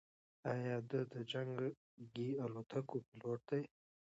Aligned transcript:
ایا 0.53 0.75
ده 0.89 0.99
د 1.13 1.15
جنګي 1.31 2.29
الوتکو 2.43 2.95
پیلوټ 3.07 3.39
دی؟ 3.49 3.61